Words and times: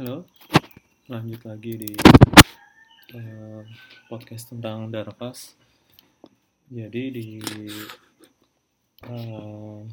Halo, 0.00 0.24
lanjut 1.04 1.44
lagi 1.44 1.76
di 1.76 1.92
uh, 3.12 3.60
podcast 4.08 4.48
tentang 4.48 4.88
Darpas. 4.88 5.52
Jadi 6.72 7.12
di 7.12 7.36
uh, 9.04 9.84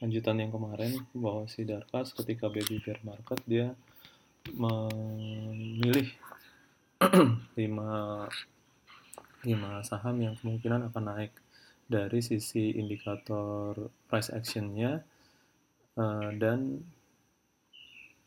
lanjutan 0.00 0.40
yang 0.40 0.48
kemarin 0.48 1.04
bahwa 1.12 1.44
si 1.44 1.68
Darpas 1.68 2.16
ketika 2.16 2.48
baby 2.48 2.80
bear 2.80 3.04
market 3.04 3.36
dia 3.44 3.76
memilih 4.56 6.08
lima 7.60 8.24
lima 9.44 9.84
saham 9.84 10.24
yang 10.24 10.40
kemungkinan 10.40 10.88
akan 10.88 11.04
naik 11.04 11.36
dari 11.84 12.24
sisi 12.24 12.72
indikator 12.80 13.92
price 14.08 14.32
actionnya 14.32 15.04
uh, 16.00 16.32
dan 16.32 16.80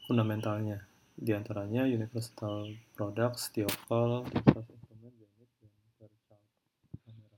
fundamentalnya 0.05 0.90
di 1.21 1.37
antaranya 1.37 1.85
Universal 1.85 2.73
Products, 2.97 3.53
Tiokol, 3.53 4.25
Texas 4.33 4.65
Instrument, 4.73 5.13
Zenith, 5.21 5.53
dan 6.01 6.09
Fairchild 6.25 6.97
Kamera. 7.05 7.37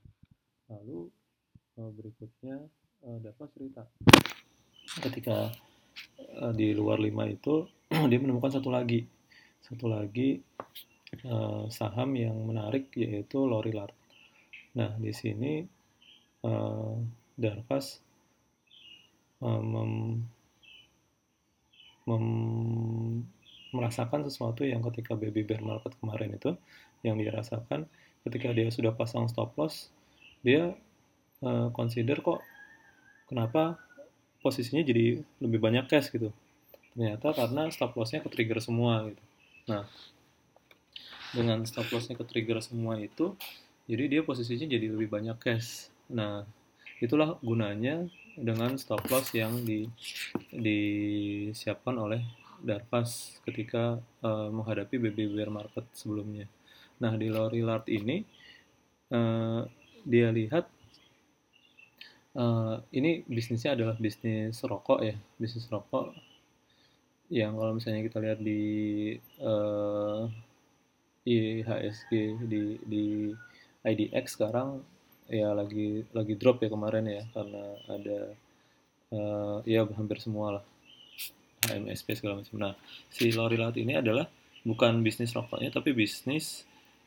Lalu 0.72 1.00
uh, 1.76 1.90
berikutnya 1.92 2.56
uh, 3.04 3.18
dapat 3.20 3.48
cerita 3.52 3.84
ketika 5.04 5.52
uh, 6.40 6.52
di 6.56 6.72
luar 6.72 6.96
lima 6.96 7.28
itu 7.28 7.68
dia 8.08 8.16
menemukan 8.16 8.56
satu 8.56 8.72
lagi 8.72 9.04
satu 9.60 9.92
lagi 9.92 10.40
saham 11.70 12.18
yang 12.18 12.34
menarik 12.34 12.90
yaitu 12.98 13.46
Lorillard. 13.46 13.94
Nah 14.74 14.98
di 14.98 15.14
sini 15.14 15.62
Darvas 17.38 18.02
mem, 19.38 20.26
mem 22.02 22.26
merasakan 23.74 24.22
sesuatu 24.22 24.62
yang 24.62 24.80
ketika 24.86 25.18
baby 25.18 25.42
bear 25.42 25.60
market 25.60 25.98
kemarin 25.98 26.38
itu 26.38 26.54
yang 27.02 27.18
dia 27.18 27.34
rasakan 27.34 27.90
ketika 28.24 28.54
dia 28.54 28.70
sudah 28.70 28.94
pasang 28.94 29.26
stop 29.26 29.52
loss 29.58 29.90
dia 30.46 30.72
uh, 31.42 31.68
consider 31.74 32.22
kok 32.22 32.40
kenapa 33.26 33.76
posisinya 34.44 34.84
jadi 34.84 35.24
lebih 35.40 35.56
banyak 35.56 35.88
cash 35.88 36.12
gitu. 36.12 36.28
Ternyata 36.92 37.32
karena 37.32 37.72
stop 37.72 37.96
lossnya 37.96 38.20
ke 38.20 38.28
trigger 38.28 38.60
semua 38.60 39.08
gitu. 39.08 39.22
Nah 39.72 39.88
dengan 41.32 41.64
stop 41.64 41.88
lossnya 41.90 42.14
ke 42.14 42.22
trigger 42.28 42.60
semua 42.60 43.00
itu 43.00 43.34
jadi 43.88 44.06
dia 44.06 44.20
posisinya 44.20 44.68
jadi 44.68 44.92
lebih 44.92 45.08
banyak 45.08 45.36
cash. 45.40 45.88
Nah 46.12 46.44
itulah 47.00 47.40
gunanya 47.40 48.04
dengan 48.36 48.76
stop 48.76 49.02
loss 49.08 49.32
yang 49.32 49.64
di 49.64 49.88
disiapkan 50.52 51.96
oleh 51.96 52.20
Darvas 52.64 53.38
ketika 53.44 54.00
uh, 54.24 54.48
menghadapi 54.48 54.96
baby 54.96 55.28
bear 55.28 55.52
market 55.52 55.84
sebelumnya. 55.92 56.48
Nah 56.98 57.12
di 57.14 57.28
Lorillard 57.28 57.84
ini 57.92 58.24
uh, 59.12 59.68
dia 60.04 60.28
lihat 60.32 60.64
uh, 62.34 62.80
ini 62.90 63.22
bisnisnya 63.28 63.76
adalah 63.76 63.96
bisnis 64.00 64.56
rokok 64.64 65.04
ya, 65.04 65.16
bisnis 65.36 65.68
rokok 65.68 66.16
yang 67.32 67.56
kalau 67.56 67.72
misalnya 67.76 68.04
kita 68.04 68.18
lihat 68.20 68.40
di 68.40 68.62
uh, 69.40 70.28
IHSG 71.24 72.12
di 72.44 72.76
di 72.84 73.32
IDX 73.84 74.36
sekarang 74.36 74.84
ya 75.28 75.56
lagi 75.56 76.04
lagi 76.12 76.36
drop 76.36 76.60
ya 76.60 76.68
kemarin 76.68 77.08
ya 77.08 77.24
karena 77.32 77.64
ada 77.88 78.20
uh, 79.12 79.56
ya 79.64 79.88
hampir 79.88 80.20
semua 80.20 80.60
lah 80.60 80.64
HMSP 81.70 82.18
segala 82.18 82.40
macam. 82.40 82.56
Nah, 82.60 82.74
si 83.08 83.32
Lorilat 83.32 83.76
ini 83.80 83.96
adalah 83.96 84.28
bukan 84.64 85.04
bisnis 85.04 85.36
rokoknya 85.36 85.70
tapi 85.70 85.92
bisnis 85.92 86.64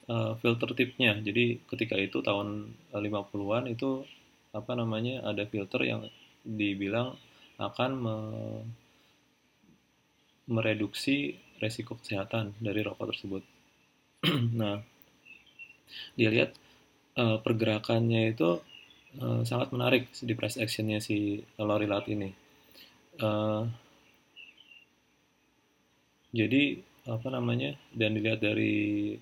uh, 0.09 0.37
filter 0.39 0.71
tipnya. 0.77 1.17
Jadi 1.17 1.61
ketika 1.67 1.95
itu 1.97 2.21
tahun 2.21 2.73
50-an 2.93 3.69
itu 3.69 4.05
apa 4.55 4.73
namanya 4.73 5.27
ada 5.27 5.43
filter 5.45 5.83
yang 5.85 6.01
dibilang 6.41 7.13
akan 7.57 7.91
me 7.97 8.15
mereduksi 10.47 11.35
resiko 11.59 11.99
kesehatan 11.99 12.55
dari 12.63 12.79
rokok 12.79 13.11
tersebut. 13.11 13.43
nah, 14.59 14.79
dia 16.15 16.29
lihat 16.31 16.55
uh, 17.19 17.43
pergerakannya 17.43 18.31
itu 18.31 18.63
uh, 19.19 19.43
sangat 19.43 19.75
menarik 19.75 20.07
di 20.23 20.33
price 20.39 20.55
actionnya 20.55 21.03
si 21.03 21.43
Lorilat 21.59 22.07
ini. 22.07 22.31
Uh, 23.19 23.67
jadi 26.31 26.81
apa 27.07 27.27
namanya 27.31 27.79
dan 27.95 28.15
dilihat 28.15 28.43
dari 28.43 29.15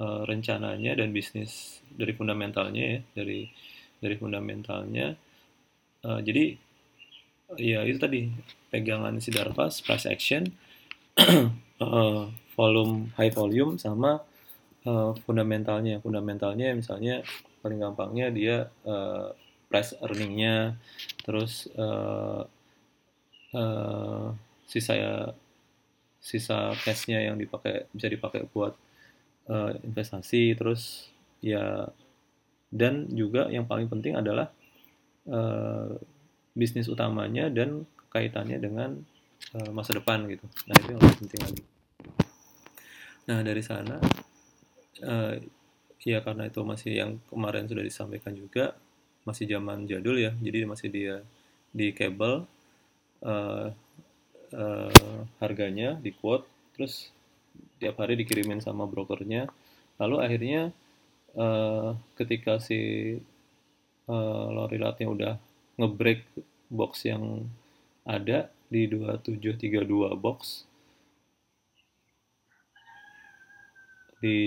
uh, 0.00 0.22
rencananya 0.24 0.96
dan 0.96 1.12
bisnis 1.12 1.84
dari 1.92 2.16
fundamentalnya 2.16 2.84
ya 2.96 3.00
dari 3.12 3.48
dari 4.00 4.14
fundamentalnya 4.16 5.12
uh, 6.08 6.20
jadi 6.24 6.56
ya 7.56 7.84
itu 7.84 7.98
tadi 8.00 8.28
pegangan 8.68 9.20
si 9.20 9.32
Darvas 9.32 9.80
price 9.80 10.08
action 10.08 10.48
uh, 11.80 12.28
volume 12.58 13.14
high 13.14 13.30
volume 13.30 13.78
sama 13.78 14.18
uh, 14.84 15.12
fundamentalnya. 15.22 16.02
Fundamentalnya 16.02 16.74
misalnya 16.74 17.22
paling 17.62 17.78
gampangnya 17.78 18.26
dia 18.34 18.56
uh, 18.86 19.30
price 19.70 19.94
earningnya 20.02 20.78
terus 21.22 21.70
uh, 21.78 22.42
uh, 23.54 24.26
sisa 24.66 24.94
sisa 26.18 26.74
cashnya 26.82 27.22
yang 27.22 27.38
dipakai 27.38 27.86
bisa 27.94 28.10
dipakai 28.10 28.46
buat 28.50 28.74
uh, 29.48 29.72
investasi 29.86 30.58
terus 30.58 31.08
ya 31.38 31.88
dan 32.68 33.08
juga 33.14 33.48
yang 33.48 33.64
paling 33.64 33.88
penting 33.88 34.18
adalah 34.18 34.52
uh, 35.30 35.96
bisnis 36.52 36.90
utamanya 36.90 37.48
dan 37.48 37.86
kaitannya 38.10 38.58
dengan 38.60 38.98
uh, 39.54 39.70
masa 39.70 39.96
depan 39.96 40.26
gitu. 40.28 40.44
Nah 40.68 40.74
itu 40.76 40.88
yang 40.92 41.00
lebih 41.00 41.18
penting 41.24 41.40
lagi. 41.40 41.62
Nah 43.28 43.38
dari 43.40 43.62
sana 43.62 43.96
uh, 45.04 45.34
ya 46.02 46.18
karena 46.24 46.48
itu 46.48 46.60
masih 46.64 46.92
yang 46.94 47.10
kemarin 47.28 47.66
sudah 47.68 47.84
disampaikan 47.84 48.34
juga 48.34 48.74
masih 49.26 49.44
zaman 49.44 49.84
jadul 49.84 50.16
ya 50.16 50.32
jadi 50.40 50.64
masih 50.64 50.88
dia 50.88 51.14
di 51.74 51.92
kabel 51.92 52.48
uh, 53.20 53.68
uh, 54.54 55.20
harganya 55.42 55.98
di 55.98 56.14
quote 56.14 56.46
terus 56.76 57.10
tiap 57.82 57.98
hari 57.98 58.14
dikirimin 58.18 58.62
sama 58.62 58.86
brokernya 58.86 59.50
lalu 59.98 60.16
akhirnya 60.22 60.62
uh, 61.34 61.98
ketika 62.14 62.62
si 62.62 63.14
uh, 64.06 64.46
lorilatnya 64.54 65.08
udah 65.10 65.34
ngebreak 65.78 66.22
box 66.70 67.08
yang 67.08 67.48
ada 68.08 68.48
di 68.68 68.88
2732 68.88 69.84
box 70.16 70.68
di 74.18 74.38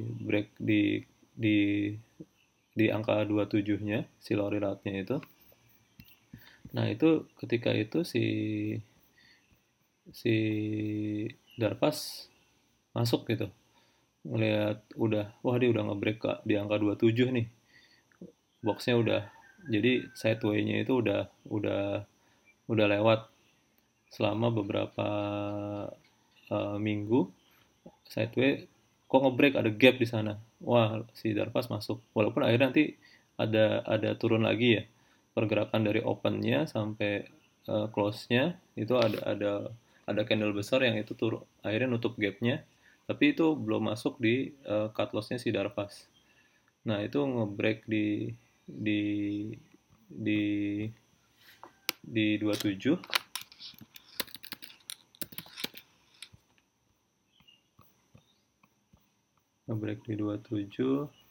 break 0.00 0.56
di 0.56 1.04
di 1.36 1.92
di 2.74 2.86
angka 2.90 3.22
27-nya 3.22 4.02
si 4.18 4.32
lorilatnya 4.34 4.94
itu. 4.98 5.16
Nah, 6.74 6.90
itu 6.90 7.30
ketika 7.38 7.70
itu 7.70 8.02
si 8.02 8.24
si 10.12 10.36
Darpas 11.56 12.28
masuk 12.92 13.24
gitu. 13.30 13.48
Ngelihat 14.24 14.84
udah 14.96 15.32
wah 15.40 15.56
dia 15.56 15.70
udah 15.70 15.84
ngebreak 15.88 16.44
di 16.44 16.54
angka 16.56 16.76
27 16.80 17.36
nih. 17.36 17.46
Boxnya 18.64 18.96
udah 18.96 19.22
jadi 19.68 20.08
sideway-nya 20.12 20.84
itu 20.84 21.00
udah 21.00 21.28
udah 21.48 22.04
udah 22.68 22.86
lewat. 22.88 23.20
Selama 24.14 24.46
beberapa 24.54 25.08
uh, 26.52 26.76
minggu 26.78 27.26
sideway 28.08 28.68
kok 29.08 29.20
ngebreak? 29.20 29.54
Ada 29.56 29.70
gap 29.72 29.96
di 30.00 30.06
sana. 30.08 30.36
Wah 30.60 31.04
si 31.16 31.32
Darpas 31.32 31.68
masuk. 31.68 32.00
Walaupun 32.16 32.44
akhirnya 32.44 32.72
nanti 32.72 32.94
ada 33.36 33.82
ada 33.84 34.14
turun 34.16 34.44
lagi 34.46 34.80
ya. 34.80 34.84
Pergerakan 35.34 35.82
dari 35.82 35.98
opennya 35.98 36.70
sampai 36.70 37.26
uh, 37.66 37.90
close-nya 37.90 38.54
itu 38.78 38.94
ada 38.94 39.18
ada 39.26 39.52
ada 40.04 40.22
candle 40.28 40.52
besar 40.52 40.84
yang 40.84 40.96
itu 41.00 41.16
turun 41.16 41.44
akhirnya 41.64 41.88
nutup 41.88 42.16
gapnya 42.20 42.64
tapi 43.04 43.36
itu 43.36 43.52
belum 43.52 43.92
masuk 43.92 44.16
di 44.16 44.56
uh, 44.64 44.88
cut 44.96 45.12
lossnya 45.12 45.36
si 45.36 45.52
Darvas. 45.52 46.08
Nah 46.88 47.04
itu 47.04 47.20
ngebreak 47.20 47.84
di 47.84 48.32
di 48.64 49.02
di 50.08 50.42
di 52.00 52.26
27 52.40 52.96
ngebreak 59.68 60.00
di 60.04 60.14
27 60.16 61.23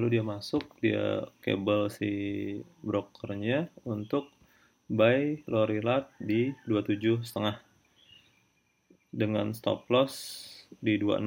lalu 0.00 0.16
dia 0.16 0.24
masuk 0.24 0.64
dia 0.80 1.28
kabel 1.44 1.92
si 1.92 2.08
brokernya 2.80 3.68
untuk 3.84 4.32
buy 4.88 5.44
Lorilat 5.44 6.08
di 6.16 6.56
27 6.64 7.20
setengah 7.20 7.60
dengan 9.12 9.52
stop 9.52 9.84
loss 9.92 10.40
di 10.80 10.96
26 10.96 11.20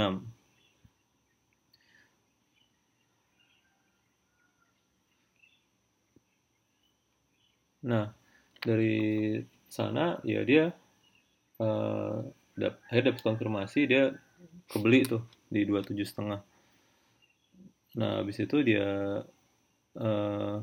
nah 7.85 8.09
dari 8.57 9.37
sana 9.69 10.17
ya 10.25 10.41
dia 10.41 10.73
uh, 11.61 12.25
dap 12.57 12.81
dapat 12.89 13.21
konfirmasi 13.21 13.85
dia 13.85 14.17
kebeli 14.65 15.05
tuh 15.05 15.21
di 15.53 15.61
27 15.61 15.93
setengah 16.09 16.41
nah 17.93 18.21
habis 18.21 18.41
itu 18.41 18.57
dia 18.65 19.21
uh, 19.97 20.57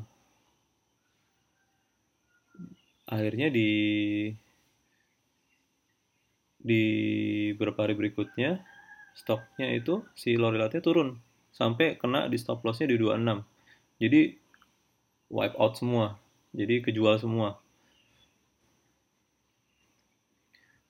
akhirnya 3.07 3.47
di 3.51 3.71
di 6.61 6.83
beberapa 7.57 7.83
hari 7.83 7.97
berikutnya 7.97 8.61
stoknya 9.17 9.67
itu 9.75 10.05
si 10.15 10.39
Lorilatnya 10.39 10.79
turun. 10.79 11.19
Sampai 11.51 11.99
kena 11.99 12.31
di 12.31 12.39
stop 12.39 12.63
lossnya 12.63 12.87
di 12.87 12.95
26 12.95 13.43
jadi 14.01 14.21
wipe 15.29 15.57
out 15.59 15.73
semua. 15.77 16.17
Jadi 16.51 16.83
kejual 16.83 17.15
semua. 17.21 17.61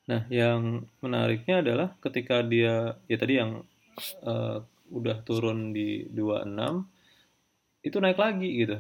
Nah, 0.10 0.26
yang 0.34 0.90
menariknya 1.04 1.62
adalah 1.62 1.94
ketika 2.02 2.42
dia 2.42 2.98
ya 3.06 3.18
tadi 3.22 3.38
yang 3.38 3.64
uh, 4.26 4.66
udah 4.92 5.24
turun 5.24 5.72
di 5.72 6.06
26 6.12 7.88
itu 7.88 7.98
naik 7.98 8.20
lagi 8.20 8.50
gitu. 8.62 8.78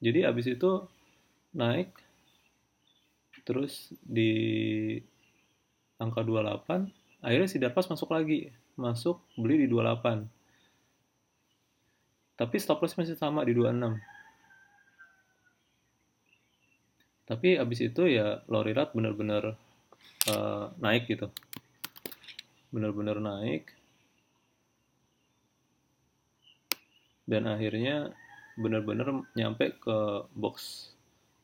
Jadi 0.00 0.20
abis 0.26 0.46
itu 0.50 0.70
naik 1.56 1.94
terus 3.46 3.94
di 4.04 4.32
angka 5.96 6.20
28 6.26 7.24
akhirnya 7.24 7.48
si 7.48 7.56
Darpas 7.62 7.88
masuk 7.88 8.12
lagi. 8.12 8.50
Masuk 8.76 9.20
beli 9.36 9.64
di 9.64 9.68
28 9.68 10.40
tapi 12.40 12.56
stop 12.56 12.80
loss 12.80 12.96
masih 12.96 13.20
sama 13.20 13.44
di 13.44 13.52
26 13.52 14.00
tapi 17.28 17.60
abis 17.60 17.80
itu 17.84 18.08
ya 18.08 18.40
Lorirat 18.48 18.96
bener-bener 18.96 19.60
uh, 20.32 20.72
naik 20.80 21.04
gitu 21.04 21.28
bener-bener 22.70 23.18
naik 23.18 23.74
dan 27.26 27.46
akhirnya 27.46 28.10
bener-bener 28.58 29.22
nyampe 29.38 29.78
ke 29.78 29.98
box 30.34 30.90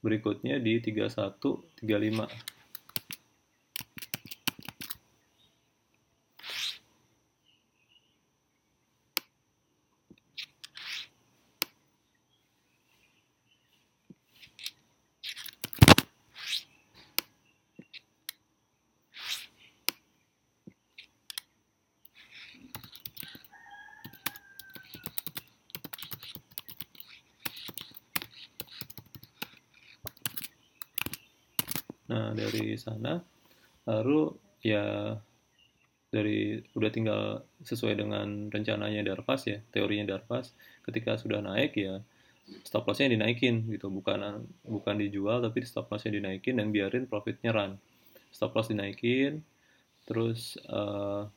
berikutnya 0.03 0.59
di 0.59 0.79
31 0.83 1.39
35 1.83 2.56
Nah, 32.17 32.33
dari 32.33 32.81
sana 32.81 33.21
baru 33.85 34.33
ya 34.65 35.13
dari 36.09 36.65
udah 36.73 36.91
tinggal 36.91 37.45
sesuai 37.61 38.01
dengan 38.01 38.49
rencananya 38.49 39.05
Darvas 39.05 39.45
ya, 39.45 39.61
teorinya 39.69 40.17
Darvas, 40.17 40.57
ketika 40.89 41.21
sudah 41.21 41.45
naik 41.45 41.77
ya 41.77 42.01
stop 42.65 42.89
lossnya 42.89 43.13
dinaikin 43.13 43.69
gitu, 43.69 43.93
bukan 43.93 44.49
bukan 44.65 44.97
dijual 44.97 45.45
tapi 45.45 45.61
stop 45.69 45.93
lossnya 45.93 46.17
dinaikin 46.17 46.57
dan 46.57 46.73
biarin 46.73 47.05
profitnya 47.05 47.53
run. 47.53 47.77
Stop 48.33 48.57
loss 48.57 48.73
dinaikin, 48.73 49.45
terus 50.09 50.57
uh, 50.73 51.29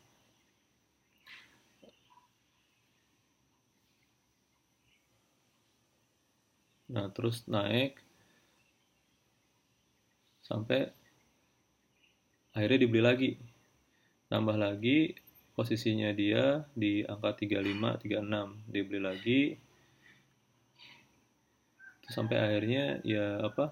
nah 6.90 7.06
terus 7.14 7.46
naik 7.46 8.02
sampai 10.50 10.90
akhirnya 12.58 12.80
dibeli 12.82 13.04
lagi. 13.06 13.32
Nambah 14.34 14.58
lagi 14.58 15.14
posisinya 15.54 16.10
dia 16.18 16.66
di 16.74 17.06
angka 17.06 17.46
35 17.46 18.10
36 18.10 18.74
dibeli 18.74 19.00
lagi. 19.00 19.42
Sampai 22.10 22.42
akhirnya 22.42 22.98
ya 23.06 23.46
apa 23.46 23.70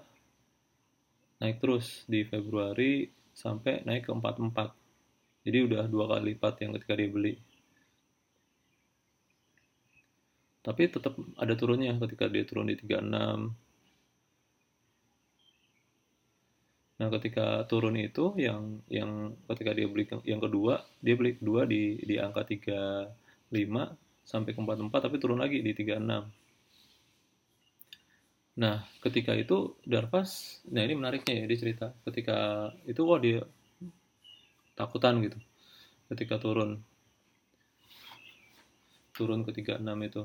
naik 1.42 1.58
terus 1.58 2.06
di 2.06 2.22
Februari 2.22 3.10
sampai 3.34 3.82
naik 3.82 4.06
ke 4.06 4.12
44 4.14 4.78
jadi 5.46 5.64
udah 5.64 5.86
dua 5.86 6.04
kali 6.10 6.34
lipat 6.34 6.60
yang 6.60 6.76
ketika 6.76 6.94
dia 6.98 7.08
beli. 7.08 7.34
Tapi 10.60 10.82
tetap 10.92 11.16
ada 11.40 11.54
turunnya 11.56 11.96
ketika 11.96 12.28
dia 12.28 12.44
turun 12.44 12.68
di 12.68 12.76
36 12.76 13.67
Nah, 16.98 17.08
ketika 17.14 17.62
turun 17.70 17.94
itu 17.94 18.34
yang 18.34 18.82
yang 18.90 19.30
ketika 19.46 19.70
dia 19.70 19.86
beli 19.86 20.10
yang 20.26 20.42
kedua, 20.42 20.82
dia 20.98 21.14
beli 21.14 21.38
kedua 21.38 21.62
di 21.62 21.94
di 22.02 22.18
angka 22.18 22.42
35 22.42 23.54
sampai 24.26 24.50
ke 24.50 24.58
44 24.58 25.06
tapi 25.06 25.16
turun 25.22 25.38
lagi 25.38 25.62
di 25.62 25.72
36. 25.78 26.26
Nah, 28.58 28.82
ketika 28.98 29.38
itu 29.38 29.78
Darvas, 29.86 30.58
nah 30.66 30.82
ini 30.82 30.98
menariknya 30.98 31.38
ya 31.38 31.44
dia 31.46 31.58
cerita. 31.62 31.86
Ketika 32.02 32.68
itu 32.90 33.00
wah 33.06 33.22
dia 33.22 33.46
takutan 34.74 35.22
gitu. 35.22 35.38
Ketika 36.10 36.42
turun 36.42 36.82
turun 39.14 39.46
ke 39.46 39.54
36 39.54 39.86
itu. 40.02 40.22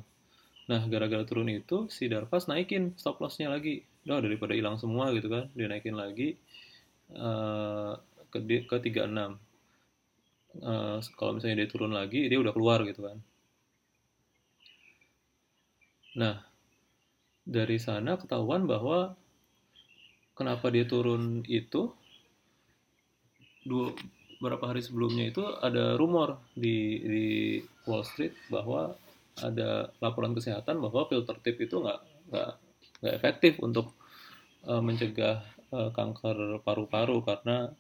Nah, 0.74 0.82
gara-gara 0.90 1.22
turun 1.22 1.54
itu 1.54 1.86
si 1.94 2.10
Darvas 2.10 2.50
naikin 2.50 2.98
stop 2.98 3.22
loss-nya 3.22 3.54
lagi. 3.54 3.86
Udah 4.10 4.26
daripada 4.26 4.58
hilang 4.58 4.82
semua 4.82 5.14
gitu 5.14 5.30
kan, 5.30 5.54
dia 5.54 5.70
naikin 5.70 5.94
lagi 5.94 6.34
uh, 7.12 8.00
ke 8.32 8.40
ke 8.66 8.76
36 8.80 9.04
uh, 10.64 10.98
kalau 11.20 11.32
misalnya 11.36 11.66
dia 11.66 11.70
turun 11.70 11.92
lagi 11.92 12.30
dia 12.30 12.40
udah 12.40 12.54
keluar 12.54 12.86
gitu 12.88 13.04
kan. 13.06 13.18
Nah 16.18 16.36
dari 17.44 17.76
sana 17.76 18.16
ketahuan 18.16 18.64
bahwa 18.64 19.20
kenapa 20.34 20.72
dia 20.72 20.88
turun 20.88 21.44
itu 21.46 21.92
dua 23.64 23.92
beberapa 24.40 24.76
hari 24.76 24.84
sebelumnya 24.84 25.32
itu 25.32 25.44
ada 25.64 25.96
rumor 25.96 26.40
di 26.52 27.00
di 27.00 27.28
Wall 27.88 28.04
Street 28.04 28.36
bahwa 28.52 28.92
ada 29.40 29.90
laporan 30.04 30.36
kesehatan 30.36 30.84
bahwa 30.84 31.08
filter 31.08 31.40
tip 31.40 31.58
itu 31.64 31.80
nggak 31.80 32.00
nggak 32.28 32.52
nggak 33.02 33.14
efektif 33.16 33.54
untuk 33.64 33.96
uh, 34.68 34.84
mencegah 34.84 35.42
uh, 35.74 35.90
kanker 35.90 36.62
paru-paru 36.62 37.26
karena 37.26 37.74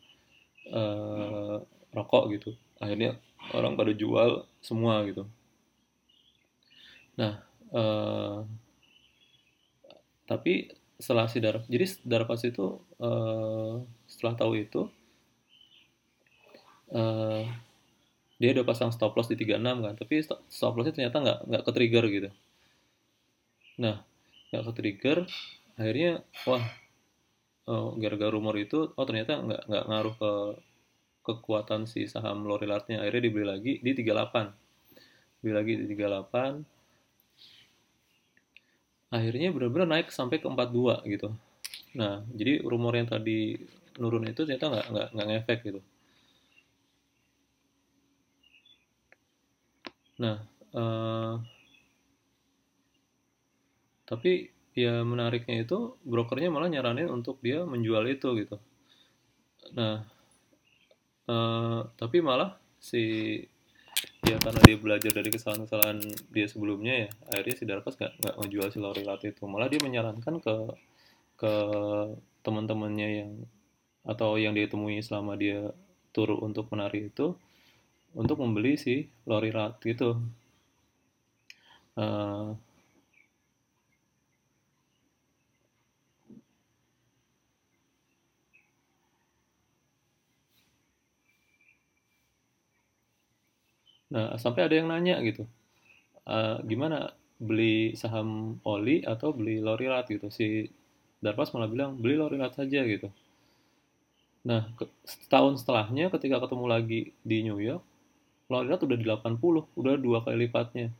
uh, 0.74 1.62
rokok 1.94 2.24
gitu. 2.34 2.58
Akhirnya 2.82 3.22
orang 3.54 3.78
pada 3.78 3.94
jual 3.94 4.50
semua 4.60 5.06
gitu. 5.06 5.30
Nah 7.16 7.46
uh, 7.70 8.42
tapi 10.26 10.74
setelah 10.98 11.28
si 11.30 11.38
darah 11.44 11.62
jadi 11.70 11.86
darah 12.02 12.28
itu 12.34 12.82
uh, 12.98 13.84
setelah 14.10 14.34
tahu 14.40 14.54
itu 14.58 14.82
uh, 16.96 17.44
dia 18.42 18.50
udah 18.52 18.66
pasang 18.66 18.92
stop 18.92 19.14
loss 19.16 19.30
di 19.30 19.38
36 19.38 19.62
kan. 19.62 19.94
Tapi 19.94 20.16
stop 20.50 20.74
lossnya 20.76 20.94
ternyata 20.98 21.18
nggak 21.22 21.40
nggak 21.48 21.64
ke 21.64 21.72
trigger 21.72 22.06
gitu. 22.10 22.30
Nah 23.78 24.02
nggak 24.50 24.64
ke 24.70 24.72
trigger 24.74 25.18
akhirnya 25.74 26.22
wah 26.46 26.62
oh, 27.70 27.96
gara-gara 28.00 28.32
rumor 28.32 28.56
itu 28.60 28.92
oh 28.96 29.06
ternyata 29.08 29.40
nggak 29.40 29.62
nggak 29.70 29.86
ngaruh 29.88 30.16
ke 30.20 30.32
kekuatan 31.24 31.88
si 31.88 32.04
saham 32.12 32.44
Lorilartnya 32.44 33.00
akhirnya 33.00 33.24
dibeli 33.32 33.46
lagi 33.48 33.74
di 33.80 33.92
38 33.96 35.40
beli 35.40 35.54
lagi 35.56 35.74
di 35.80 35.86
38 35.96 36.74
akhirnya 39.14 39.54
benar-benar 39.54 39.88
naik 39.88 40.10
sampai 40.10 40.42
ke 40.42 40.50
42 40.50 41.06
gitu. 41.06 41.30
Nah 41.96 42.26
jadi 42.34 42.66
rumor 42.66 42.98
yang 42.98 43.08
tadi 43.08 43.54
nurun 44.02 44.26
itu 44.26 44.42
ternyata 44.44 44.74
nggak 44.74 44.86
nggak 44.90 45.08
nggak 45.14 45.28
ngefek 45.30 45.60
gitu. 45.70 45.82
Nah 50.18 50.42
uh, 50.74 51.38
tapi 54.04 54.50
ya 54.74 55.06
menariknya 55.06 55.66
itu 55.66 55.98
brokernya 56.02 56.50
malah 56.50 56.70
nyaranin 56.70 57.10
untuk 57.10 57.40
dia 57.46 57.62
menjual 57.66 58.04
itu 58.10 58.30
gitu. 58.42 58.58
Nah 59.78 60.06
uh, 61.30 61.80
tapi 61.98 62.20
malah 62.20 62.58
si 62.82 63.38
ya 64.24 64.40
karena 64.40 64.60
dia 64.66 64.78
belajar 64.80 65.12
dari 65.14 65.30
kesalahan-kesalahan 65.30 66.00
dia 66.32 66.48
sebelumnya 66.50 67.08
ya 67.08 67.10
akhirnya 67.32 67.56
si 67.56 67.64
Darpas 67.70 67.96
nggak 67.96 68.14
nggak 68.20 68.36
ngejual 68.42 68.68
si 68.74 68.78
Lorilat 68.82 69.22
itu. 69.24 69.44
Malah 69.46 69.68
dia 69.70 69.82
menyarankan 69.82 70.36
ke 70.42 70.56
ke 71.38 71.54
teman-temannya 72.44 73.10
yang 73.24 73.32
atau 74.04 74.36
yang 74.36 74.52
dia 74.52 74.68
temui 74.68 75.00
selama 75.00 75.40
dia 75.40 75.72
tur 76.12 76.36
untuk 76.44 76.68
menari 76.70 77.08
itu 77.08 77.34
untuk 78.14 78.38
membeli 78.44 78.76
si 78.78 79.10
Lorilat 79.26 79.80
gitu 79.82 80.20
uh, 81.98 82.54
Nah, 94.14 94.38
sampai 94.38 94.70
ada 94.70 94.76
yang 94.78 94.88
nanya 94.94 95.18
gitu, 95.26 95.50
uh, 96.30 96.62
gimana 96.62 97.18
beli 97.42 97.98
saham 97.98 98.62
Oli 98.62 99.02
atau 99.02 99.34
beli 99.34 99.58
Lorilat 99.58 100.06
gitu. 100.06 100.30
Si 100.30 100.70
Darpas 101.18 101.50
malah 101.58 101.66
bilang 101.66 101.98
beli 101.98 102.22
Lorilat 102.22 102.54
saja 102.54 102.86
gitu. 102.86 103.10
Nah, 104.46 104.70
setahun 105.08 105.64
setelahnya 105.64 106.14
ketika 106.14 106.44
ketemu 106.46 106.66
lagi 106.70 107.02
di 107.26 107.38
New 107.42 107.58
York, 107.58 107.82
Lorilat 108.54 108.86
udah 108.86 108.98
di 109.00 109.06
80, 109.08 109.66
udah 109.74 109.94
dua 109.98 110.22
kali 110.22 110.46
lipatnya. 110.46 110.94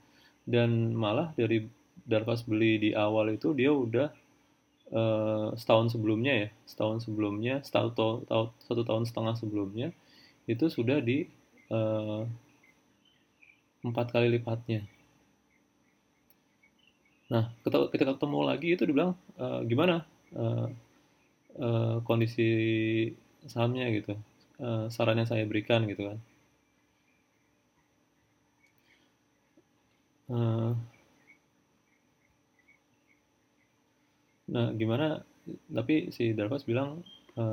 Dan 0.44 0.98
malah 0.98 1.32
dari 1.38 1.70
Darpas 2.04 2.44
beli 2.44 2.82
di 2.82 2.90
awal 2.98 3.38
itu 3.38 3.54
dia 3.54 3.70
udah 3.72 4.10
uh, 4.92 5.54
setahun 5.54 5.94
sebelumnya 5.94 6.48
ya, 6.48 6.50
setahun 6.66 7.06
sebelumnya, 7.06 7.62
setahun, 7.62 7.94
satu 8.58 8.82
tahun 8.84 9.06
setengah 9.06 9.36
sebelumnya 9.38 9.94
itu 10.44 10.68
sudah 10.68 11.00
di 11.00 11.24
uh, 11.72 12.28
empat 13.84 14.08
kali 14.16 14.28
lipatnya. 14.32 14.82
Nah, 17.32 17.50
ketika 17.64 18.14
ketemu 18.16 18.40
lagi 18.46 18.68
itu 18.76 18.84
dibilang 18.88 19.12
e, 19.40 19.46
gimana 19.70 20.06
e, 20.32 20.44
e, 21.58 21.68
kondisi 22.08 22.50
sahamnya 23.48 23.86
gitu, 23.98 24.14
e, 24.62 24.68
saran 24.94 25.20
yang 25.20 25.30
saya 25.30 25.44
berikan 25.50 25.84
gitu 25.90 26.04
kan. 26.14 26.18
Nah, 34.54 34.70
gimana? 34.78 35.24
Tapi 35.78 36.14
si 36.16 36.32
Darvas 36.38 36.64
bilang 36.64 37.04
e, 37.36 37.44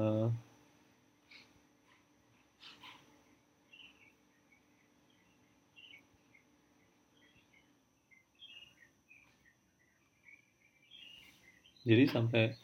jadi 11.84 12.04
sampai 12.08 12.54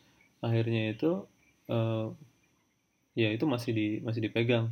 akhirnya 0.45 0.93
itu 0.93 1.25
uh, 1.73 2.13
ya 3.17 3.33
itu 3.33 3.45
masih 3.49 3.73
di 3.73 3.89
masih 4.05 4.29
dipegang 4.29 4.69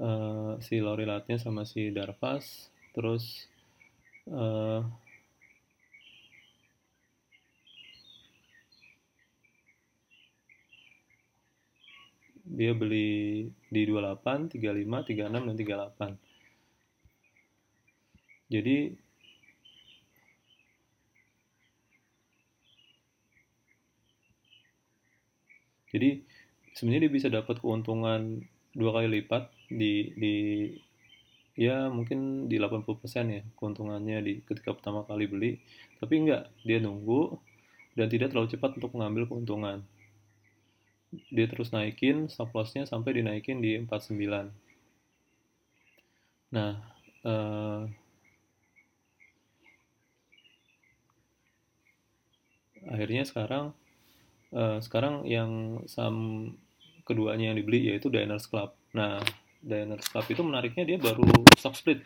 uh, 0.00 0.56
si 0.64 0.80
Lorilatnya 0.80 1.36
sama 1.36 1.68
si 1.68 1.92
Darvas 1.92 2.72
terus 2.96 3.44
uh, 4.32 4.80
dia 12.46 12.72
beli 12.72 13.50
di 13.68 13.82
28, 13.84 14.54
35, 14.54 15.12
36, 15.12 15.28
dan 15.28 15.56
38. 15.58 16.16
Jadi 18.46 18.94
jadi 25.96 26.20
sebenarnya 26.76 27.08
dia 27.08 27.14
bisa 27.16 27.28
dapat 27.32 27.56
keuntungan 27.64 28.44
dua 28.76 29.00
kali 29.00 29.08
lipat 29.20 29.48
di 29.72 30.12
di 30.12 30.34
ya 31.56 31.88
mungkin 31.88 32.52
di 32.52 32.60
80% 32.60 32.84
ya 33.32 33.42
keuntungannya 33.56 34.20
di 34.20 34.32
ketika 34.44 34.76
pertama 34.76 35.08
kali 35.08 35.24
beli. 35.24 35.50
Tapi 35.96 36.14
enggak 36.20 36.52
dia 36.68 36.78
nunggu 36.84 37.40
dan 37.96 38.12
tidak 38.12 38.28
terlalu 38.36 38.52
cepat 38.52 38.76
untuk 38.76 38.92
mengambil 38.92 39.24
keuntungan. 39.24 39.80
Dia 41.32 41.48
terus 41.48 41.72
naikin 41.72 42.28
stop 42.28 42.52
lossnya 42.52 42.84
sampai 42.84 43.24
dinaikin 43.24 43.64
di 43.64 43.80
49 43.80 44.52
nah 46.46 46.78
eh, 47.26 47.82
akhirnya 52.86 53.26
sekarang 53.26 53.74
uh, 54.52 54.78
sekarang 54.82 55.24
yang 55.26 55.82
saham 55.88 56.52
keduanya 57.06 57.54
yang 57.54 57.56
dibeli 57.58 57.90
yaitu 57.90 58.10
Diners 58.10 58.50
Club. 58.50 58.74
Nah, 58.92 59.22
Diners 59.62 60.10
Club 60.10 60.26
itu 60.26 60.42
menariknya 60.42 60.84
dia 60.84 60.98
baru 60.98 61.26
stock 61.54 61.78
split. 61.78 62.02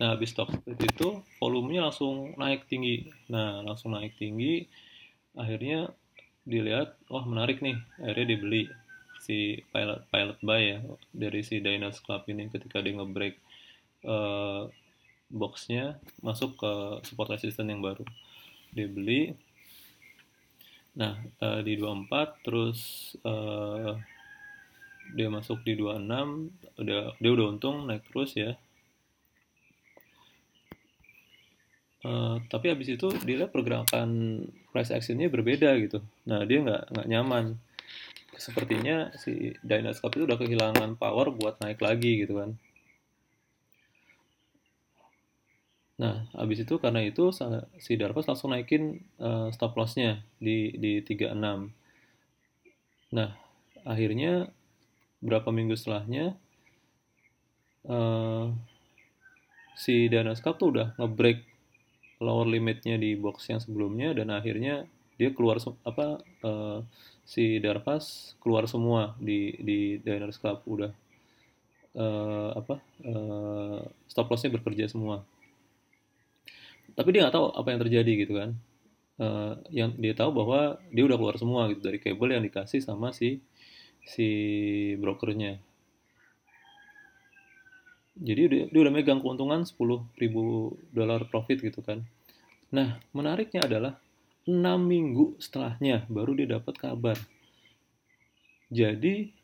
Nah, 0.00 0.14
habis 0.14 0.36
stock 0.36 0.52
split 0.52 0.78
itu 0.84 1.24
volumenya 1.40 1.88
langsung 1.88 2.36
naik 2.36 2.68
tinggi. 2.68 3.08
Nah, 3.32 3.64
langsung 3.64 3.96
naik 3.96 4.14
tinggi. 4.20 4.68
Akhirnya 5.34 5.90
dilihat, 6.44 7.00
wah 7.08 7.24
menarik 7.24 7.64
nih. 7.64 7.80
Akhirnya 7.98 8.36
dibeli 8.36 8.62
si 9.24 9.64
pilot 9.72 10.04
pilot 10.12 10.38
buy 10.44 10.60
ya 10.60 10.78
dari 11.08 11.40
si 11.40 11.64
Diners 11.64 12.04
Club 12.04 12.28
ini 12.28 12.52
ketika 12.52 12.84
dia 12.84 12.92
ngebreak 12.92 13.40
uh, 14.04 14.68
boxnya 15.32 15.96
masuk 16.20 16.60
ke 16.60 16.72
support 17.08 17.32
resistance 17.32 17.64
yang 17.64 17.80
baru. 17.80 18.04
Dia 18.76 18.90
beli, 18.90 19.32
Nah, 20.94 21.18
uh, 21.42 21.60
di 21.66 21.74
24 21.74 22.46
terus 22.46 22.78
uh, 23.26 23.98
dia 25.14 25.28
masuk 25.28 25.60
di 25.66 25.74
26, 25.74 26.80
udah 26.80 27.18
dia 27.18 27.30
udah 27.34 27.46
untung 27.50 27.86
naik 27.90 28.06
terus 28.08 28.34
ya. 28.38 28.54
Uh, 32.04 32.36
tapi 32.52 32.68
habis 32.68 32.92
itu 32.92 33.08
dia 33.24 33.40
lihat 33.40 33.50
pergerakan 33.50 34.44
price 34.70 34.92
actionnya 34.92 35.32
berbeda 35.32 35.72
gitu. 35.80 36.04
Nah 36.28 36.44
dia 36.44 36.60
nggak 36.60 36.82
nggak 36.92 37.08
nyaman. 37.08 37.56
Sepertinya 38.36 39.08
si 39.16 39.56
Dynascope 39.64 40.20
itu 40.20 40.24
udah 40.28 40.38
kehilangan 40.38 41.00
power 41.00 41.32
buat 41.32 41.58
naik 41.64 41.80
lagi 41.80 42.26
gitu 42.26 42.44
kan. 42.44 42.50
Nah, 45.94 46.26
habis 46.34 46.66
itu 46.66 46.74
karena 46.82 47.06
itu 47.06 47.30
si 47.78 47.94
Darvas 47.94 48.26
langsung 48.26 48.50
naikin 48.50 48.98
uh, 49.22 49.46
stop 49.54 49.78
loss-nya 49.78 50.26
di 50.42 50.74
di 50.74 50.98
36. 51.06 51.30
Nah, 53.14 53.30
akhirnya 53.86 54.50
berapa 55.22 55.54
minggu 55.54 55.78
setelahnya 55.78 56.34
uh, 57.86 58.50
si 59.78 60.10
Danaskap 60.10 60.58
tuh 60.58 60.74
udah 60.74 60.98
ngebreak 60.98 61.46
lower 62.18 62.46
limitnya 62.46 62.98
di 62.98 63.14
box 63.14 63.50
yang 63.50 63.60
sebelumnya 63.62 64.14
dan 64.14 64.34
akhirnya 64.34 64.86
dia 65.14 65.30
keluar 65.30 65.62
apa 65.86 66.18
uh, 66.42 66.82
si 67.22 67.62
Darvas 67.62 68.34
keluar 68.42 68.66
semua 68.66 69.14
di 69.22 69.54
di 69.62 70.02
Diners 70.02 70.42
Club 70.42 70.66
udah 70.66 70.92
uh, 71.96 72.50
apa 72.58 72.82
uh, 73.06 73.80
stop 74.10 74.26
lossnya 74.30 74.54
bekerja 74.54 74.90
semua 74.90 75.22
tapi 76.94 77.08
dia 77.14 77.26
nggak 77.26 77.34
tahu 77.34 77.46
apa 77.54 77.68
yang 77.74 77.80
terjadi 77.82 78.12
gitu 78.26 78.34
kan. 78.38 78.50
Uh, 79.14 79.54
yang 79.70 79.94
dia 79.94 80.10
tahu 80.10 80.34
bahwa 80.34 80.82
dia 80.90 81.06
udah 81.06 81.14
keluar 81.14 81.36
semua 81.38 81.70
gitu 81.70 81.86
dari 81.86 82.02
kabel 82.02 82.34
yang 82.34 82.42
dikasih 82.42 82.82
sama 82.82 83.14
si 83.14 83.38
si 84.02 84.28
brokernya. 84.98 85.62
Jadi 88.14 88.42
dia, 88.46 88.64
dia 88.70 88.80
udah 88.86 88.94
megang 88.94 89.18
keuntungan 89.18 89.66
10 89.66 89.74
ribu 90.22 90.74
dolar 90.94 91.26
profit 91.26 91.58
gitu 91.58 91.82
kan. 91.82 92.06
Nah 92.70 93.02
menariknya 93.10 93.66
adalah 93.66 93.98
6 94.46 94.54
minggu 94.78 95.38
setelahnya 95.42 96.06
baru 96.06 96.38
dia 96.38 96.58
dapat 96.58 96.74
kabar. 96.78 97.18
Jadi 98.70 99.34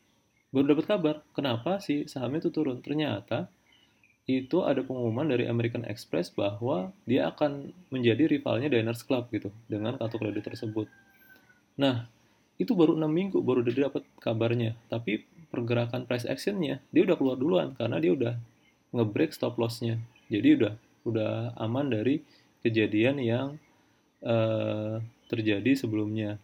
baru 0.51 0.75
dapat 0.75 0.85
kabar 0.87 1.15
kenapa 1.35 1.79
si 1.83 2.07
sahamnya 2.07 2.47
itu 2.47 2.51
turun. 2.51 2.79
Ternyata 2.79 3.51
itu 4.29 4.61
ada 4.61 4.85
pengumuman 4.85 5.25
dari 5.25 5.49
American 5.49 5.81
Express 5.83 6.29
bahwa 6.29 6.93
dia 7.09 7.27
akan 7.29 7.73
menjadi 7.89 8.29
rivalnya 8.29 8.69
Diners 8.69 9.01
Club 9.01 9.27
gitu 9.33 9.49
dengan 9.65 9.97
kartu 9.97 10.21
kredit 10.21 10.45
tersebut. 10.45 10.85
Nah, 11.75 12.05
itu 12.61 12.77
baru 12.77 12.93
enam 12.93 13.09
minggu 13.09 13.41
baru 13.41 13.65
dia 13.65 13.89
dapat 13.89 14.05
kabarnya. 14.21 14.77
Tapi 14.87 15.25
pergerakan 15.49 16.05
price 16.07 16.29
actionnya 16.29 16.79
dia 16.93 17.03
udah 17.03 17.17
keluar 17.17 17.35
duluan 17.35 17.73
karena 17.75 17.97
dia 17.97 18.13
udah 18.13 18.33
ngebreak 18.93 19.33
stop 19.33 19.57
lossnya. 19.57 19.97
Jadi 20.29 20.61
udah 20.61 20.73
udah 21.03 21.57
aman 21.57 21.89
dari 21.89 22.21
kejadian 22.61 23.17
yang 23.17 23.47
uh, 24.21 25.01
terjadi 25.27 25.73
sebelumnya. 25.73 26.37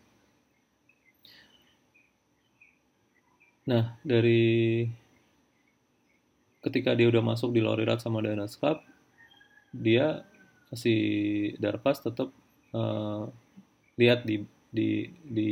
Nah, 3.68 4.00
dari 4.02 4.88
ketika 6.62 6.94
dia 6.98 7.08
udah 7.10 7.24
masuk 7.24 7.54
di 7.54 7.62
Lorirat 7.62 8.02
sama 8.02 8.24
Diners 8.24 8.58
Club, 8.58 8.82
dia 9.74 10.26
si 10.74 10.96
Darpas 11.62 12.04
tetap 12.04 12.34
uh, 12.76 13.30
lihat 13.96 14.28
di 14.28 14.44
di 14.68 15.08
di 15.24 15.52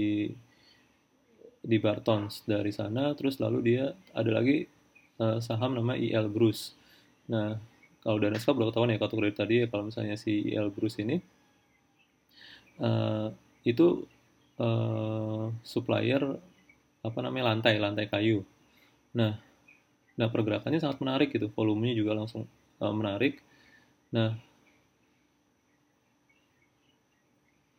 di 1.66 1.78
Bartons 1.82 2.46
dari 2.46 2.70
sana 2.70 3.18
terus 3.18 3.42
lalu 3.42 3.74
dia 3.74 3.90
ada 4.14 4.30
lagi 4.30 4.70
uh, 5.18 5.40
saham 5.42 5.78
nama 5.78 5.98
IL 5.98 6.30
Bruce. 6.30 6.76
Nah, 7.32 7.58
kalau 8.06 8.22
Diners 8.22 8.46
Club 8.46 8.62
udah 8.62 8.70
ketahuan 8.70 8.94
ya 8.94 9.00
kategori 9.02 9.32
tadi 9.34 9.56
ya 9.64 9.68
kalau 9.72 9.90
misalnya 9.90 10.16
si 10.20 10.54
IL 10.54 10.70
Bruce 10.70 11.02
ini 11.02 11.18
uh, 12.84 13.34
itu 13.66 14.06
uh, 14.62 15.50
supplier 15.66 16.22
apa 17.02 17.20
namanya 17.22 17.54
lantai 17.54 17.82
lantai 17.82 18.06
kayu. 18.10 18.46
Nah, 19.18 19.38
nah 20.20 20.28
pergerakannya 20.32 20.80
sangat 20.80 21.00
menarik 21.04 21.30
gitu, 21.36 21.48
volumenya 21.52 21.96
juga 21.98 22.16
langsung 22.16 22.48
uh, 22.80 22.94
menarik. 22.96 23.44
Nah, 24.16 24.36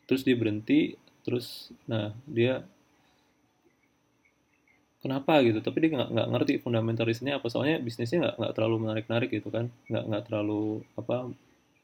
terus 0.06 0.22
dia 0.26 0.36
berhenti, 0.38 0.94
terus 1.24 1.72
nah 1.90 2.12
dia 2.28 2.62
kenapa 5.02 5.40
gitu? 5.46 5.58
Tapi 5.64 5.76
dia 5.82 5.90
nggak 5.96 6.08
nggak 6.14 6.28
ngerti 6.34 6.52
fundamentalisnya 6.64 7.32
apa 7.40 7.46
soalnya 7.52 7.76
bisnisnya 7.80 8.18
nggak 8.22 8.36
nggak 8.40 8.52
terlalu 8.56 8.76
menarik 8.84 9.06
narik 9.08 9.30
gitu 9.32 9.48
kan. 9.48 9.72
Nggak 9.90 10.04
nggak 10.08 10.22
terlalu 10.28 10.84
apa 11.00 11.16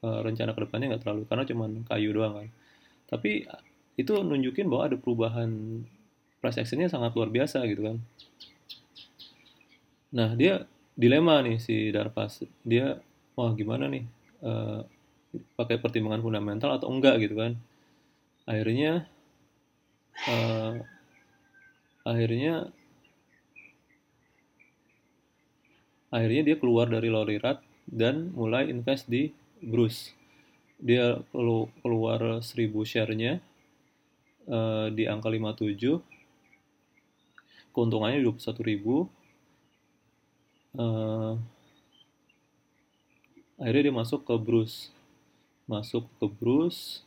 uh, 0.04 0.20
rencana 0.26 0.50
ke 0.56 0.60
depannya 0.64 0.86
nggak 0.94 1.02
terlalu 1.04 1.22
karena 1.30 1.44
cuma 1.48 1.64
kayu 1.90 2.10
doang 2.12 2.34
kan. 2.38 2.48
Tapi 3.12 3.44
itu 4.00 4.12
nunjukin 4.24 4.66
bahwa 4.72 4.82
ada 4.88 4.96
perubahan 4.96 5.50
price 6.40 6.58
actionnya 6.58 6.88
sangat 6.90 7.12
luar 7.14 7.28
biasa 7.28 7.62
gitu 7.68 7.86
kan 7.86 7.96
nah 10.12 10.36
dia 10.36 10.68
dilema 10.92 11.40
nih 11.40 11.58
si 11.58 11.88
Darpas. 11.90 12.44
Dia 12.62 13.00
wah 13.34 13.52
gimana 13.56 13.88
nih? 13.88 14.04
Uh, 14.44 14.84
pakai 15.56 15.80
pertimbangan 15.80 16.20
fundamental 16.20 16.70
atau 16.76 16.92
enggak? 16.92 17.16
Gitu 17.24 17.34
kan. 17.34 17.56
Akhirnya 18.44 19.08
uh, 20.28 20.76
akhirnya 22.04 22.68
akhirnya 26.12 26.42
dia 26.52 26.56
keluar 26.60 26.92
dari 26.92 27.08
Lorirat 27.08 27.64
dan 27.88 28.30
mulai 28.36 28.68
invest 28.68 29.08
di 29.08 29.32
Bruce. 29.64 30.12
Dia 30.82 31.22
keluar 31.32 32.42
1000 32.42 32.42
share-nya 32.82 33.38
uh, 34.50 34.90
di 34.90 35.06
angka 35.06 35.30
57 35.30 36.02
keuntungannya 37.72 38.20
21 38.20 38.68
ribu 38.68 39.08
uh, 40.76 41.34
akhirnya 43.60 43.90
dia 43.90 43.94
masuk 43.94 44.24
ke 44.24 44.34
Bruce. 44.38 44.92
Masuk 45.68 46.08
ke 46.20 46.26
Bruce. 46.28 47.04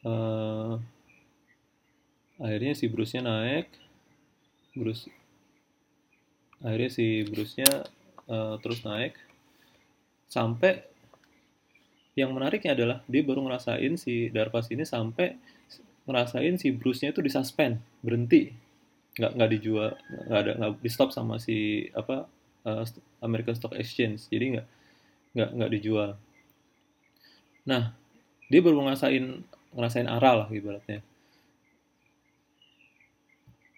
Uh, 0.00 0.80
akhirnya 2.40 2.72
si 2.72 2.88
Bruce-nya 2.88 3.22
naik. 3.26 3.68
Bruce 4.72 5.10
akhirnya 6.60 6.90
si 6.92 7.24
Bruce-nya 7.24 7.88
uh, 8.28 8.56
terus 8.60 8.84
naik. 8.84 9.16
Sampai 10.30 10.84
yang 12.14 12.30
menariknya 12.36 12.76
adalah 12.76 13.02
dia 13.08 13.22
baru 13.24 13.42
ngerasain 13.48 13.96
si 13.96 14.28
Darpas 14.30 14.68
ini 14.70 14.84
sampai 14.84 15.34
ngerasain 16.04 16.60
si 16.60 16.70
Bruce-nya 16.74 17.14
itu 17.14 17.24
disuspend 17.24 17.80
berhenti 18.04 18.52
nggak 19.20 19.32
nggak 19.36 19.50
dijual 19.52 19.92
nggak 20.08 20.40
ada 20.40 20.52
nggak 20.56 20.72
di 20.80 20.90
stop 20.90 21.12
sama 21.12 21.36
si 21.36 21.84
apa 21.92 22.24
uh, 22.64 22.84
American 23.20 23.56
Stock 23.56 23.76
Exchange. 23.76 24.28
Jadi 24.28 24.56
nggak 24.56 24.66
nggak 25.36 25.50
nggak 25.56 25.72
dijual. 25.76 26.10
Nah 27.68 27.94
dia 28.50 28.60
baru 28.64 28.82
ngerasain 28.82 29.46
ngerasain 29.76 30.08
arah 30.10 30.34
lah 30.44 30.48
ibaratnya. 30.50 31.00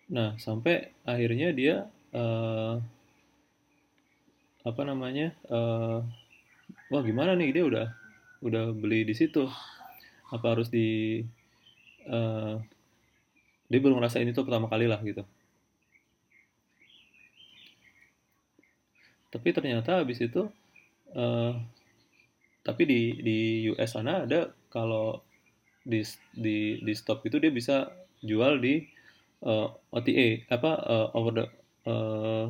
Nah 0.08 0.38
sampai 0.40 0.94
akhirnya 1.04 1.52
dia 1.52 1.74
uh, 2.14 2.80
apa 4.62 4.82
namanya 4.86 5.34
uh, 5.50 6.00
wah 6.88 7.02
gimana 7.02 7.36
nih? 7.36 7.50
Dia 7.52 7.64
udah 7.66 7.86
udah 8.40 8.64
beli 8.72 9.04
di 9.04 9.14
situ. 9.14 9.46
Apa 10.32 10.56
harus 10.56 10.72
di 10.72 11.20
uh, 12.08 12.56
dia 13.72 13.80
baru 13.80 13.96
ngerasain 13.96 14.28
itu 14.28 14.44
pertama 14.44 14.68
kali 14.68 14.84
lah 14.84 15.00
gitu. 15.00 15.24
Tapi 19.32 19.48
ternyata 19.56 20.04
habis 20.04 20.20
itu 20.20 20.44
uh, 21.16 21.56
tapi 22.60 22.82
di 22.84 23.00
di 23.24 23.38
US 23.72 23.96
sana 23.96 24.28
ada 24.28 24.52
kalau 24.68 25.24
di 25.82 26.04
di 26.36 26.84
di 26.84 26.92
stop 26.92 27.24
itu 27.24 27.40
dia 27.40 27.48
bisa 27.48 27.88
jual 28.20 28.60
di 28.60 28.84
uh, 29.42 29.72
eh, 29.72 29.96
OTA 29.96 30.28
apa 30.52 30.70
uh, 30.84 31.08
over 31.16 31.32
the 31.32 31.46
uh, 31.88 32.46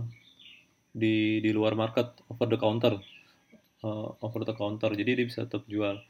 di 0.92 1.38
di 1.38 1.50
luar 1.54 1.78
market 1.78 2.18
over 2.28 2.50
the 2.50 2.58
counter 2.58 2.98
uh, 3.86 4.08
over 4.18 4.42
the 4.42 4.54
counter. 4.58 4.90
Jadi 4.90 5.22
dia 5.22 5.26
bisa 5.26 5.46
tetap 5.46 5.64
jual 5.70 6.02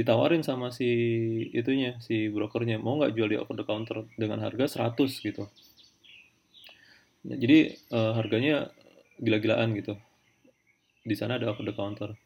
ditawarin 0.00 0.40
sama 0.40 0.72
si 0.72 0.88
itunya 1.52 2.00
si 2.00 2.32
brokernya 2.32 2.80
mau 2.80 2.96
nggak 2.96 3.12
jual 3.12 3.28
di 3.28 3.36
over 3.36 3.52
the 3.52 3.66
counter 3.68 4.08
dengan 4.16 4.40
harga 4.40 4.80
100 4.80 4.96
gitu. 5.20 5.44
Nah, 7.28 7.36
jadi 7.36 7.76
uh, 7.92 8.16
harganya 8.16 8.72
gila-gilaan 9.20 9.76
gitu. 9.76 10.00
Di 11.04 11.12
sana 11.12 11.36
ada 11.36 11.52
over 11.52 11.68
the 11.68 11.76
counter. 11.76 12.16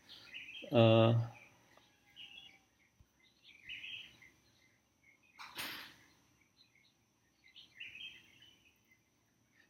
Uh, 0.71 1.19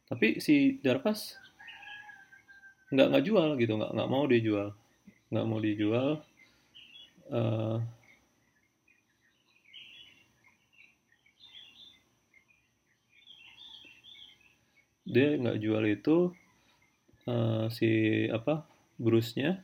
tapi 0.05 0.37
si 0.39 0.77
Darpas 0.79 1.35
nggak 2.93 3.07
nggak 3.11 3.25
jual 3.25 3.49
gitu 3.57 3.73
nggak 3.75 3.91
nggak 3.97 4.09
mau 4.09 4.23
dijual 4.29 4.71
nggak 5.33 5.45
mau 5.49 5.59
dijual 5.59 6.21
uh, 7.31 7.77
dia 15.05 15.37
nggak 15.41 15.57
jual 15.63 15.83
itu 15.85 16.15
uh, 17.29 17.65
si 17.69 17.89
apa 18.29 18.65
Bruce-nya. 18.97 19.61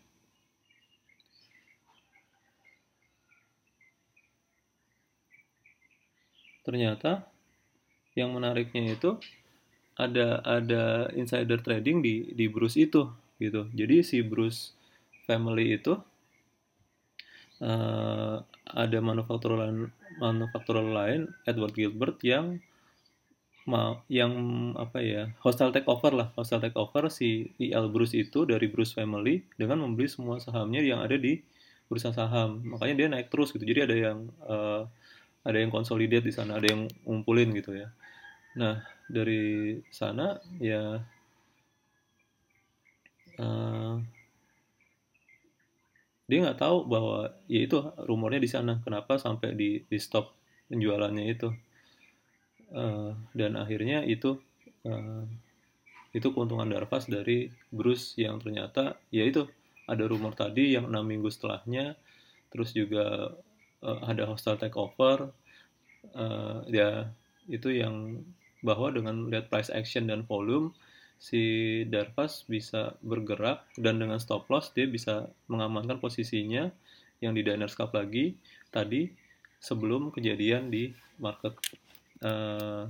Ternyata 6.61 7.25
yang 8.13 8.35
menariknya 8.35 8.93
itu 8.93 9.17
ada 9.97 10.41
ada 10.45 11.09
insider 11.17 11.59
trading 11.61 12.01
di 12.05 12.15
di 12.37 12.45
Bruce 12.51 12.77
itu 12.77 13.09
gitu. 13.41 13.67
Jadi 13.73 13.95
si 14.05 14.17
Bruce 14.21 14.75
family 15.25 15.77
itu 15.79 15.97
uh, 17.61 18.41
ada 18.67 18.97
manufaktur 18.99 19.55
lain 19.55 19.93
manufaktur 20.19 20.81
lain 20.81 21.29
Edward 21.47 21.73
Gilbert 21.77 22.19
yang 22.25 22.59
mau 23.69 24.01
yang 24.09 24.33
apa 24.73 24.99
ya 25.05 25.29
hostile 25.45 25.69
takeover 25.69 26.11
lah. 26.17 26.27
Hostile 26.33 26.65
takeover 26.65 27.13
si 27.13 27.53
IL 27.61 27.93
Bruce 27.93 28.17
itu 28.17 28.43
dari 28.49 28.65
Bruce 28.67 28.97
family 28.97 29.45
dengan 29.55 29.85
membeli 29.85 30.09
semua 30.09 30.41
sahamnya 30.41 30.81
yang 30.81 30.99
ada 31.05 31.15
di 31.15 31.41
bursa 31.85 32.09
saham. 32.15 32.63
Makanya 32.65 32.95
dia 32.97 33.07
naik 33.11 33.27
terus 33.29 33.53
gitu. 33.53 33.61
Jadi 33.61 33.79
ada 33.85 33.95
yang 33.95 34.17
uh, 34.47 34.89
ada 35.45 35.57
yang 35.57 35.69
konsolidate 35.69 36.25
di 36.25 36.33
sana 36.33 36.57
ada 36.57 36.67
yang 36.69 36.89
ngumpulin 37.05 37.53
gitu 37.53 37.77
ya. 37.77 37.93
Nah 38.57 38.81
dari 39.05 39.77
sana 39.93 40.41
ya 40.57 41.03
uh, 43.37 43.95
dia 46.31 46.47
nggak 46.47 46.63
tahu 46.63 46.87
bahwa 46.87 47.35
ya 47.51 47.67
itu 47.67 47.83
rumornya 48.07 48.39
di 48.39 48.47
sana 48.47 48.79
kenapa 48.79 49.19
sampai 49.19 49.51
di 49.51 49.83
di 49.83 49.97
stop 49.99 50.31
penjualannya 50.71 51.25
itu. 51.27 51.51
Uh, 52.71 53.11
dan 53.35 53.59
akhirnya 53.59 54.07
itu 54.07 54.39
uh, 54.87 55.27
itu 56.15 56.27
keuntungan 56.31 56.71
Darvas 56.71 57.11
dari 57.11 57.51
Bruce 57.67 58.15
yang 58.15 58.39
ternyata 58.39 58.95
ya 59.11 59.27
itu 59.27 59.43
ada 59.91 60.07
rumor 60.07 60.39
tadi 60.39 60.71
yang 60.71 60.87
enam 60.87 61.03
minggu 61.03 61.27
setelahnya 61.27 61.99
terus 62.47 62.71
juga 62.71 63.35
uh, 63.83 63.99
ada 64.07 64.23
hostile 64.23 64.55
takeover 64.55 65.35
uh, 66.15 66.63
ya 66.71 67.11
itu 67.51 67.75
yang 67.75 68.23
bahwa 68.63 68.87
dengan 68.95 69.27
lihat 69.27 69.51
price 69.51 69.67
action 69.67 70.07
dan 70.07 70.23
volume 70.23 70.71
si 71.21 71.41
Darvas 71.85 72.49
bisa 72.49 72.97
bergerak 73.05 73.61
dan 73.77 74.01
dengan 74.01 74.17
stop 74.17 74.49
loss 74.49 74.73
dia 74.73 74.89
bisa 74.89 75.29
mengamankan 75.45 76.01
posisinya 76.01 76.73
yang 77.21 77.37
di 77.37 77.45
diners 77.45 77.77
cup 77.77 77.93
lagi 77.93 78.33
tadi 78.73 79.05
sebelum 79.61 80.09
kejadian 80.09 80.73
di 80.73 80.89
market. 81.21 81.53
Uh, 82.25 82.89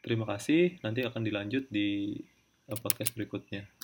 terima 0.00 0.24
kasih. 0.24 0.80
Nanti 0.80 1.04
akan 1.04 1.20
dilanjut 1.20 1.68
di 1.68 2.16
podcast 2.80 3.12
berikutnya 3.12 3.77